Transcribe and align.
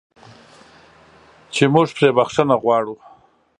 چې 1.53 1.63
موږ 1.73 1.87
پرې 1.97 2.09
بخښنه 2.17 2.55
غواړو. 2.63 2.95